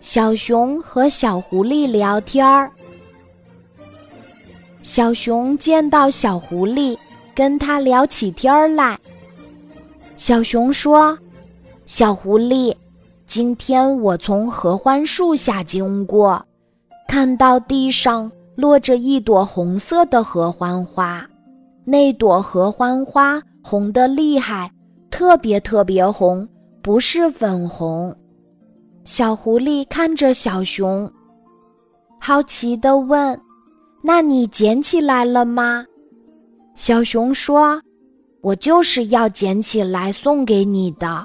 [0.00, 2.70] 小熊和小狐狸聊天儿。
[4.82, 6.96] 小熊见到小狐狸，
[7.34, 8.96] 跟他聊起天儿来。
[10.16, 11.18] 小熊说
[11.86, 12.74] ：“小狐狸，
[13.26, 16.44] 今天我从合欢树下经过，
[17.08, 21.26] 看到地上落着一朵红色的合欢花，
[21.84, 24.70] 那朵合欢花红得厉害，
[25.10, 26.48] 特别特别红，
[26.80, 28.14] 不是粉红。”
[29.06, 31.08] 小狐狸看着小熊，
[32.18, 33.40] 好奇地问
[34.02, 35.86] ：“那你捡起来了吗？”
[36.74, 37.80] 小熊说
[38.42, 41.24] ：“我就是要捡起来送给你的，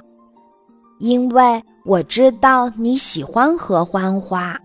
[1.00, 4.56] 因为我知道你喜欢合欢花。”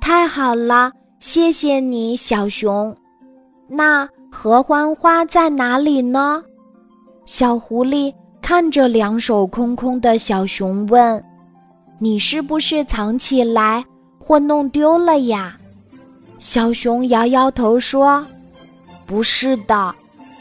[0.00, 2.96] 太好了，谢谢你，小熊。
[3.68, 6.42] 那合欢花在哪里呢？
[7.26, 8.10] 小狐狸
[8.40, 11.22] 看着两手空空的小熊问。
[11.98, 13.84] 你是不是藏起来
[14.18, 15.56] 或弄丢了呀？
[16.38, 18.26] 小熊摇摇头说
[19.06, 19.94] ：“不是的，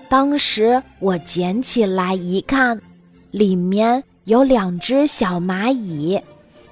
[0.10, 2.82] 当时我捡起来一看，
[3.32, 6.20] 里面有两只小蚂蚁，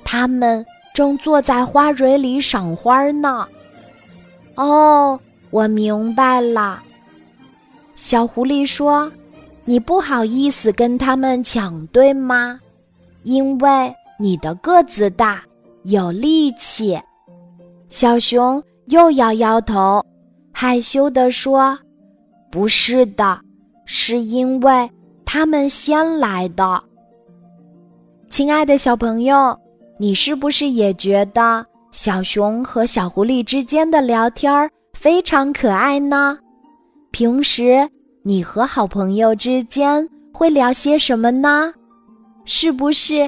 [0.04, 3.48] 它们正坐在花蕊里赏花呢。”
[4.56, 5.18] 哦，
[5.50, 6.82] 我明白了。
[7.96, 9.10] 小狐狸说
[9.64, 12.60] ：“你不好意思跟它们抢，对吗？
[13.24, 15.42] 因为。”你的个子大，
[15.82, 16.96] 有力气。
[17.90, 20.00] 小熊又摇摇头，
[20.52, 21.76] 害羞地说
[22.52, 23.42] ：“不是的，
[23.84, 24.88] 是因为
[25.26, 26.84] 他们先来的。”
[28.30, 29.60] 亲爱的小朋友，
[29.98, 36.38] 你是不是也觉得小熊和小狐狸之间的聊天儿非常可爱呢？
[37.10, 37.90] 平时
[38.22, 41.74] 你和好朋友之间会聊些什么呢？
[42.46, 43.28] 是不是